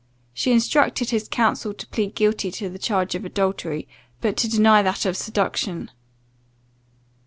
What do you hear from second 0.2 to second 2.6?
She instructed his counsel to plead guilty